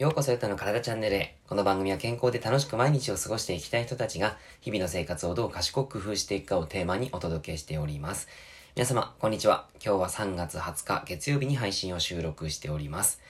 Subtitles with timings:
[0.00, 1.36] ようこそゆたの体チャンネルへ。
[1.46, 8.26] この番組は健康で楽しく毎日を過ごしていきたい人たちが、日々の生活をどう賢く工夫していくかをテーマにお届けしております。
[8.76, 9.68] 皆様、こんにちは。
[9.74, 13.20] 今日は3月20日月曜日に配信を収録しております。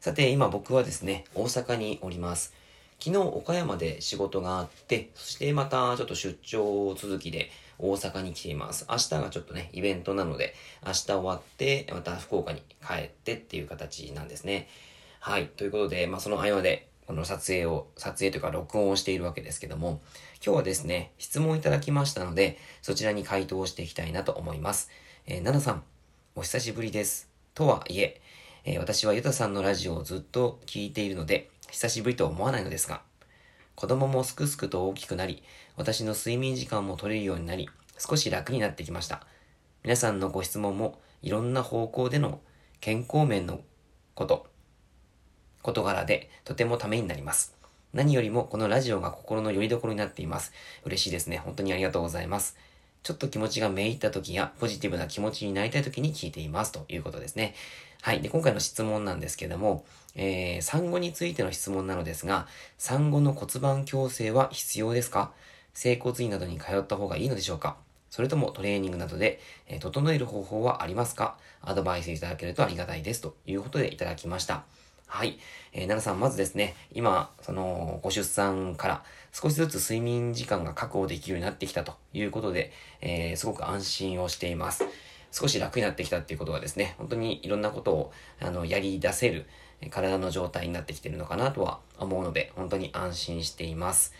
[0.00, 2.52] さて、今僕はですね、大阪におります。
[3.00, 8.86] 昨日岡山で仕事があって、そしてまたちょっと出張続きで大阪に来ています。
[8.90, 14.68] 明日がちょっとね、イベントなので、明日終わって、また福岡に帰ってっていう形なんですね。
[15.28, 15.48] はい。
[15.48, 20.00] ということで、まあ、その合間で、この撮影を、撮影というか録音をしているわけですけども、
[20.42, 24.88] 今日はですね、質問いただきましたので、そちらに回答をしていきたいなと思います。
[25.26, 25.82] えー、ナナさん、
[26.34, 27.28] お久しぶりです。
[27.52, 28.22] とはいえ、
[28.64, 33.02] えー、私はユタさんのラジオをずっと聞いているので、久しぶりとは思わないのですが、
[33.74, 35.42] 子供もすくすくと大きくなり、
[35.76, 37.68] 私の睡眠時間も取れるようになり、
[37.98, 39.26] 少し楽になってきました。
[39.82, 42.40] 皆さんのご質問もいろんな方向での
[42.80, 43.60] 健康面の
[44.14, 44.46] こと、
[45.68, 47.54] 事柄でとてもためになります。
[47.92, 50.52] 何よりもこのラジオが心の拠り所になっています。
[50.84, 51.36] 嬉しいですね。
[51.36, 52.56] 本当にありがとうございます。
[53.02, 57.54] ちょっと気持ちがめいった時やポジティブな気持ちになりたい時に聞いていますということですね。
[58.00, 58.22] はい。
[58.22, 62.46] で、今回の質問なんですけども、えー、産後についての質問なのですが、
[62.78, 65.32] 産後の骨盤矯正は必要ですか？
[65.74, 67.76] 整骨院などに通った方がいいのでしょうか？
[68.10, 69.38] それともトレーニングなどで、
[69.68, 71.36] えー、整える方法はありますか？
[71.62, 74.64] アドバイスいただけるとありがたいですということでいただきました。
[75.08, 75.38] はい。
[75.72, 84.84] えー、奈々さん、まずですね、今、その、ご出産から少しずつ睡眠時間が確保できるようになってきたということで、えー、すごく安心をしています。
[85.32, 89.46] 少し楽になってきたっていうことはですね、本当にいろんなことを、あの、やり出せる
[89.90, 94.14] 体の状態になってきてるのかなとは思うので、本当に安心しています。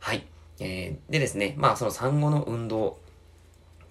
[0.00, 0.24] はい。
[0.60, 2.98] えー、でですね、まあ、その産後の運動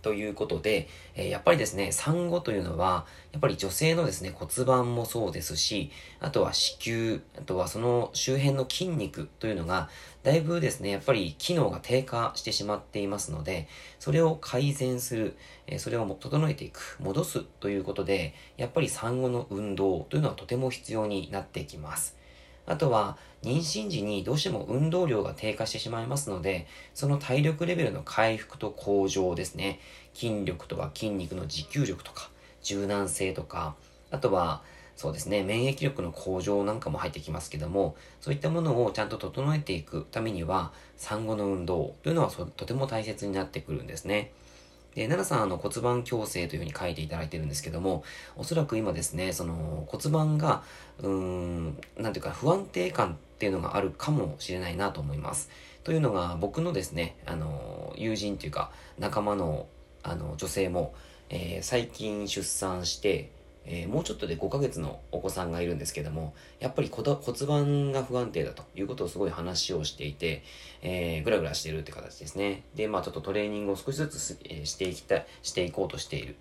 [0.01, 9.89] ということで、え、やっぱりですね、産後というのは、やっぱり女性のですね、骨盤もそうですし、あとは子宮、あとはその周辺の筋肉というのが、
[10.23, 13.67] だいぶですね、やっぱり機能が低下してしまっていますので、
[13.99, 22.20] それを改善する、え、それを整えていく、戻すということで、やっぱり産後の運動というのはとても必要になってきます。
[22.65, 29.79] あとは、妊娠時にどうしても運動量が低下してしまいますので、その体力レベルの回復と向上ですね。
[30.13, 32.29] 筋力とか筋肉の持久力とか、
[32.61, 33.75] 柔軟性とか、
[34.11, 34.63] あとは、
[34.95, 44.31] そうですね、免疫力の向上なんかも入ってきますけども、そういったものをちゃんと整えていくためには、産後の運動というのはとても大切になってくるんですね。
[44.95, 48.03] で、奈良さん、あの、骨盤矯正というふうに書いていただいてるんですけども、
[48.35, 50.63] おそらく今ですね、その骨盤が、
[50.99, 55.49] うーん、なんていうか不安定感っていうのがあるかもしれないなと思います。
[55.83, 59.67] というのが、僕のですね、あの、友人っていうか、仲間の、
[60.03, 60.93] あの、女性も、
[61.29, 63.31] えー、最近出産して、
[63.65, 70.43] えー、もうちょっとで5ヶ月のお子さんがいるんですけども、やっぱり骨盤が不安定だということをすごい話をしていて、
[70.81, 72.63] えー、ぐらぐらしてるって形ですね。
[72.75, 76.35] で、まあちょっとトレーニングを少しずつ、えー、していきたい、していこうとしている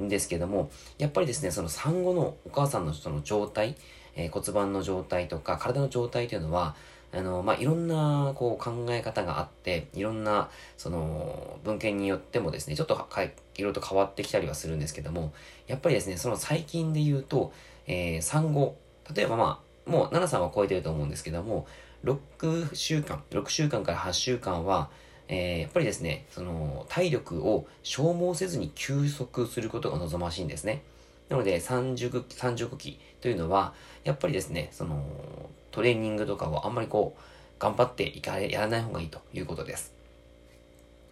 [0.00, 3.76] んですけども、やっぱりですね、その産後のお母さんのその状態、
[4.14, 6.76] えー、骨盤の状態とか体の状態というのは、
[7.12, 15.32] あの、まあ、いろんな、こう、考え方があって、いろんな、その、文献によってもですね、ちょっとかい、ろいろと変わってきたりはするんですけども、
[15.66, 17.52] やっぱりですね、その最近で言うと、
[17.86, 18.76] えー、産後、
[19.14, 21.66] 例えばまあ、もう、奈々さんは超えてると思うんですけども、
[22.04, 24.90] 6週間、6週間から8週間は、
[25.28, 30.82] えー、やっぱりですね、その、体力を消耗せずに休息することが望ましいんですね。
[31.28, 33.74] なので、三熟、三熟期というのは、
[34.04, 35.02] やっぱりですね、その、
[35.76, 37.20] トレーニングとかをあんまりこう、
[37.58, 39.92] 頑張っていかれ、やらない方がいいということです。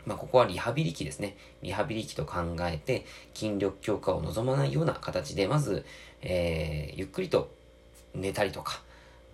[0.06, 1.36] まあ、ここはリハビリ期ですね。
[1.60, 3.04] リハビリ期と考えて、
[3.34, 5.84] 筋力強化を望まないような形で、まず、
[6.22, 7.54] えー、ゆっくりと
[8.14, 8.80] 寝たりとか、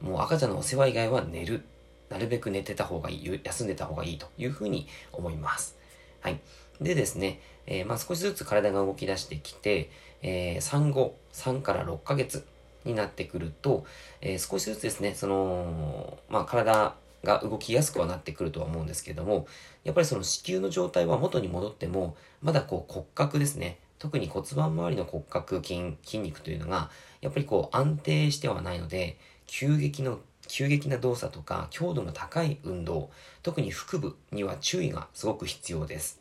[0.01, 1.63] もう赤ちゃんのお世話以外は寝る。
[2.09, 5.77] なるべく寝てた方がいい、休んでた方がいいというふうに思います。
[6.23, 6.41] はい。
[6.81, 9.91] でですね、えー、まあ少しずつ体が動き出してきて、
[10.23, 12.45] えー、産後3から6ヶ月
[12.85, 13.85] になってくると、
[14.21, 16.95] えー、少しずつですね、その、まあ体
[17.25, 19.47] が動きやすくはなってくるとは思うんですけども、
[19.85, 26.91] やっぱりその子宮の状態は元に戻っても、まだこう骨格ですね、特に骨盤周りの骨格筋、筋肉というのが、
[27.21, 33.11] やっぱりこう安定してはないので、急激の、急激な動作とか強度の高い運動、
[33.43, 36.21] 特に腹部には注意がすごく必要です。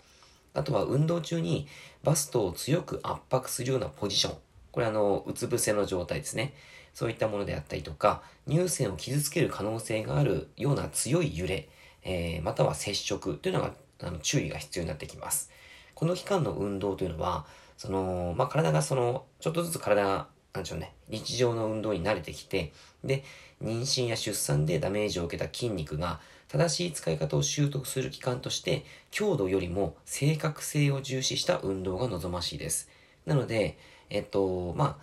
[0.53, 1.67] あとは運動中に
[2.03, 4.37] バストを強く圧迫するようなポジション。
[4.71, 6.53] これあの、うつ伏せの状態ですね。
[6.93, 11.69] そういったものであったりとか、乳腺を傷つける可能性があるような強い揺れ、
[12.03, 15.51] えー、または接触というのが、あの、注意が必要になってきます。
[15.93, 17.45] この期間の運動というのは、
[17.77, 22.73] その、まあ、体がその、ちょっとずつ体がなんでしょうね、日常の運動に慣れてきて、
[23.03, 23.23] で、
[23.61, 32.89] 妊娠や出産でダメージを受けた筋肉が正しい使い方を習得する期間として、強度よりも正確性を重視した運動が望ましいです。
[33.25, 33.77] なので、
[34.09, 34.97] えっと、ま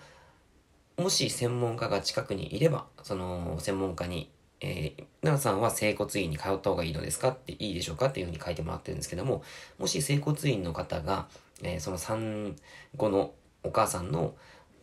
[0.99, 4.31] あ、もし専門家が近くにいれば、その専門家に、
[4.61, 9.43] えー、奈々さんは整骨院に通った方がいいのですかっていいでしょうかっていうふうに書いてもらってるんですけども、
[9.79, 11.27] もし整骨院の方が、
[11.63, 12.57] えー、その産
[12.97, 13.33] 後の
[13.63, 14.35] お母さんの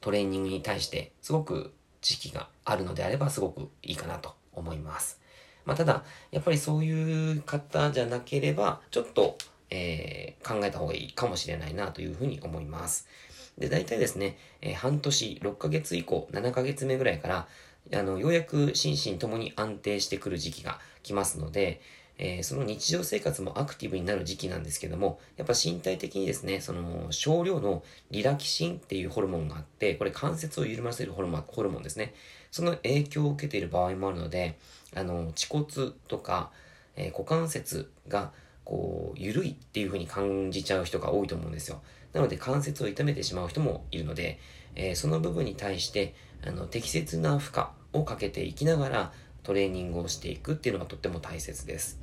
[0.02, 5.20] トレーニングに対してすごく知識があるのであればすごくいいかなと思います。
[5.66, 9.38] まあ、ただ、やっぱりそういう方じゃなければ、ちょっと、
[9.70, 13.08] えー、考えた方がいいかもしれないなというふうに思います。
[13.58, 17.48] で、大体ですね、えー、半年、6ヶ月以降、7ヶ月目ぐらいから、
[17.94, 21.82] あの、ようやく心身ともに安定してくる時期が来ますので、
[22.18, 32.14] えー、その日常生活もアクティブになる時期なんですけども、やっぱ身体的にですね、その少量のリラキシンっていうホルモンがあって、これ関節を緩ませるホルモンホルモンですね。
[32.52, 34.58] その影響を受けている場合もあるので、
[34.96, 36.52] あの、恥骨とか、
[36.96, 38.32] えー、股関節が
[38.66, 41.82] こう、緩いっていう風に感じちゃう人が多いと思うんですよ。
[42.14, 44.40] なので関節を痛めてしまう人もいるので、
[44.76, 46.16] えー、その部分に対して、
[46.46, 49.14] あの、適切な負荷をかけていきながら
[49.44, 52.00] トレーニングをしていくっていうのがとっても大切です。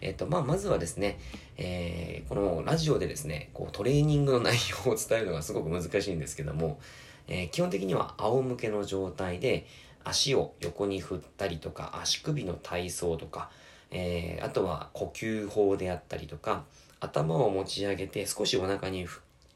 [0.00, 1.18] えっ、と、まあ、まずはですね、
[1.56, 6.78] えー、このラジオでですね、こうトレーニングの内容を伝えるのがすごく難しいんですけども、
[7.26, 9.66] えー、基本的には仰向けの状態で
[10.04, 13.50] 足を横に振ったりとか、足首の体操とか、
[13.94, 16.64] えー、あとは呼吸法であったりとか、
[17.00, 19.06] 頭を持ち上げて少しお腹に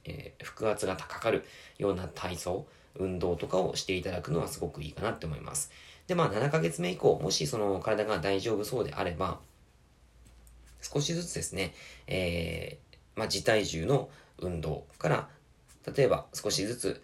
[0.09, 1.45] えー、腹圧がかかる
[1.79, 5.71] ような体操、運動とかをしていただくのはすごくいいかなって思います。
[6.07, 9.39] で、まあ7ヶ月目以降、もしその体が大丈夫そうであれば、
[10.81, 11.75] 少しずつですね、
[12.07, 14.09] えー、まあ自体重の
[14.39, 15.29] 運動から、
[15.95, 17.03] 例えば少しずつ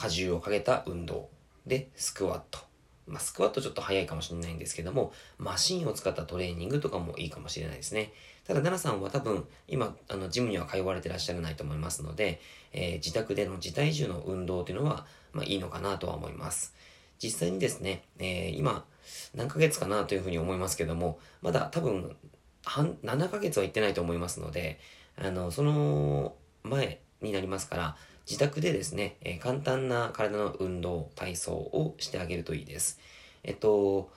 [0.00, 1.28] 荷重をかけた運動
[1.66, 2.60] でスクワット、
[3.08, 8.12] まあ、スクワットちょっと早いかもしれないんですけども、マシンを使ったトレーニングとかもいいかもしれないですね。
[8.46, 12.40] ただ、奈々さんは多分、今、あの、ジムには通われてらっしゃらないと思いますので、
[12.72, 16.74] えー、自宅での自体重の運動というのは、まあ、いいのかなとは思います。
[17.22, 18.84] 実際にですね、えー、今、
[19.34, 22.16] 何ヶ月かなというふうに思いますけども、まだ多分、
[22.64, 24.78] 半、7ヶ月は行ってないと思いますので、
[25.16, 27.96] あの、その前になりますから、
[28.28, 33.00] 自宅でですね、え、簡単な体の運動、体操をしてあげるといいです。
[33.42, 34.10] えっと、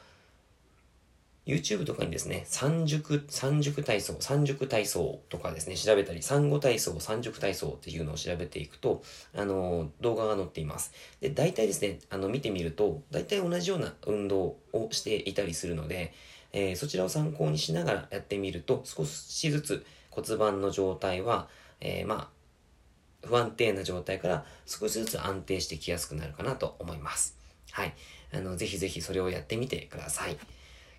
[1.46, 9.02] YouTube とかにですね、三熟、三熟体操、三熟体操とかですね、調べたり、産後体操、三熟体操っていうのを調べていくと、
[9.34, 10.92] あの、動画が載っています。
[11.22, 16.14] で、大体ですね、あの、見てみると、大体同じような運動をしていたりするので、
[16.52, 21.48] えー、そちらを参考にしながらやってみると、少しずつ骨盤の状態は、
[21.80, 22.41] えー、まあ、
[23.24, 27.38] 不安定な状態から少しずつ安定してきやすくなるかなと思います。
[27.72, 27.94] はい。
[28.34, 30.38] あの、ぜひぜひそれをやってみてください。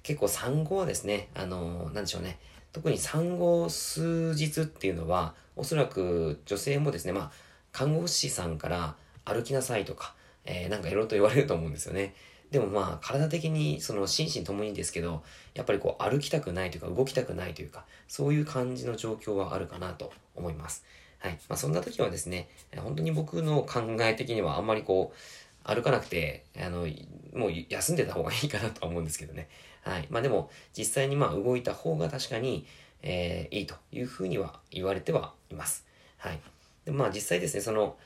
[0.02, 2.38] 結構産後はですね、あの、なんでしょうね。
[2.72, 7.32] 特に産後数日っていうのは、おそらく女性もですね、まあ、
[7.70, 10.14] 看護師さんから歩きなさいとか、
[10.44, 12.14] えー、なんかいろいろと言われると思うんですよね。
[12.50, 15.22] でもまあ、体的に、その心身ともにですけど、
[15.54, 20.84] やっぱりこう歩きたくないというか、動きたくないというか、そういう感じの状況はあるかなと思います。
[21.22, 21.38] はい。
[21.48, 25.17] まあ、そんな時はですね、本当に僕の考え的にはあんまりこう、
[25.64, 26.88] 歩かなくて、あの、
[27.32, 29.48] もう休んでた方がいいかなとは思うんですけどね。
[29.82, 30.08] はい。
[30.10, 32.67] まあでも、実際にまあ動いた方が確かに、
[33.02, 35.86] えー、いいというふうには言われてはいます。
[36.19, 36.41] はい。
[36.84, 37.96] でまあ実際ですね、その、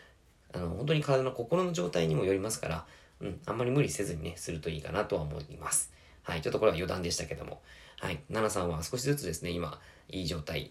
[0.52, 2.86] あの、本当に体の心の状態にもよりますから、
[3.22, 5.90] うん、あんまり無理せずにね、するといいかなとは思います。
[6.22, 6.42] はい。
[6.42, 7.62] ちょっとこれは余談でしたけども。
[7.98, 8.20] はい。
[8.30, 9.80] 奈々さんは少しずつですね、今、
[10.10, 10.70] いい状態、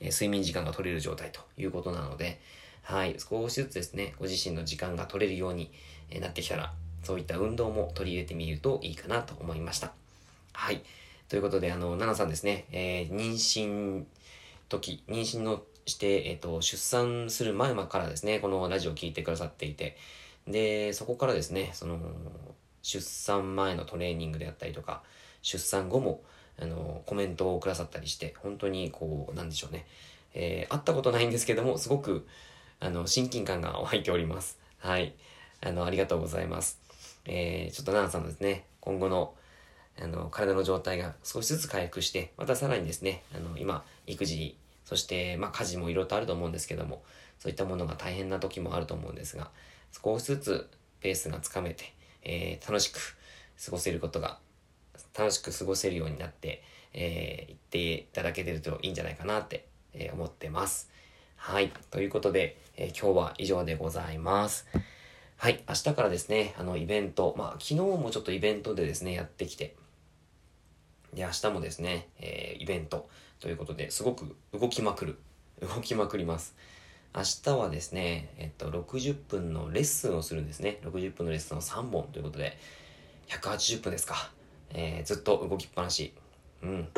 [0.00, 2.40] え睡眠時間が取れる状態ということなので、
[2.82, 5.70] はい、少しずつですね、ご自身の時間が取れるように
[6.20, 6.72] なってきたら、
[7.02, 9.92] そういった運動も取り入れてみるといいかなと思いました。
[10.52, 10.82] はい。
[11.28, 14.04] ということで、あの、奈々さんですね、えー、妊娠
[14.68, 19.96] 時、妊娠のして、えっ、ー、と、出産する前からですね、このラジオを聴いてくださっていて、
[20.46, 21.98] で、そこからですね、その、
[22.82, 25.02] 出産前のトレーニングであったりとか、
[25.42, 26.22] 出産後も、
[26.60, 29.86] あの、コメントをくださったりして、本当にこう、なんでしょうね。
[30.34, 32.26] えー、会ったことないんですけども、すごく、
[32.80, 34.58] あの、親近感が湧いております。
[34.78, 35.14] はい。
[35.60, 36.80] あの、ありがとうございます。
[37.24, 39.34] えー、ちょっとナナさんのですね、今後の、
[40.00, 47.02] あの、体の状態が少しずつ回復して、またさらにですね、あの、今、育児、そして、まあ、家事もいろいろとあると思うんですけども、
[47.38, 49.50] そういったものが大変な時もあると思うんですが、
[49.92, 50.70] 少しずつ
[51.00, 53.16] ペースがつかめて、えー、楽しく
[53.64, 54.38] 過ごせることが
[55.16, 60.90] 楽しく過ごせるようになって、えー、言っていただけてるといいんじゃないかなって、えー、思ってます。
[61.36, 61.72] はい。
[61.90, 64.66] ということで、えー、今日は以上でございます。
[65.36, 69.76] はい、明日からですね、あの、イベント、まあ、昨日もちょっとイベントでですね、やってきて、
[71.12, 73.08] で、明日もですね、えー、イベント
[73.40, 75.18] ということで、すごく動きまくる。
[75.60, 76.54] 動きまくります。
[77.14, 80.78] 明日はですね、えっと、60分のレッスンをするんですね。
[80.82, 82.58] 60分のレッスンを3本ということで、
[83.28, 84.30] 180分ですか。
[84.74, 86.12] えー、ずっと動きっぱなし。
[86.62, 86.88] うん。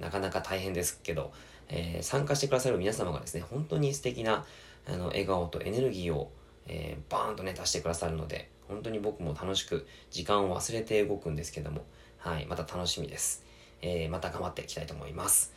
[0.00, 1.32] なかなか大変ですけど、
[1.68, 4.44] えー、参加してくださる皆様がですね、本当に素敵な、
[4.86, 6.30] あの、笑顔とエネルギーを
[6.66, 11.84] えー、バーンとね、足してくださるので、本当に僕も楽しく時間を忘れて動くんですけども、
[12.18, 13.44] はい、また楽しみです。
[13.80, 15.52] え、また頑張っていきたいと思います。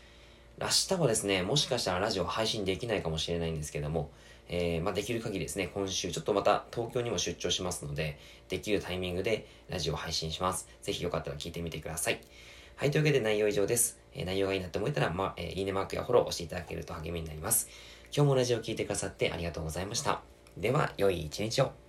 [0.58, 4.10] 明日はですね、もしかしたらラジオ配信できないかもしれないんですけども、
[4.48, 10.70] えー、まあ、できる限りですね、今週ちょっとまた東京にも出張しますので、できるタイミングでラジオ配信します。
[10.82, 12.22] ぜひよかったら聞いてみてください。
[12.78, 14.00] はい、というわけで内容以上です。
[14.14, 17.68] えー、内容がいいなと思えたら、まあ、えー、いいねマークやフォローをしていただけると励みになります。
[18.16, 20.22] 今日もラジオを聴いてくださってありがとうございました。
[20.58, 21.85] では、良い一日を。